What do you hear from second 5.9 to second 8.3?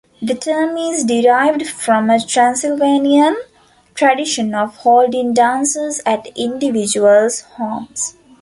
at individual's homes.